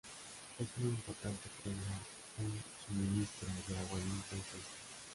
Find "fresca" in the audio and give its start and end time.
4.41-4.69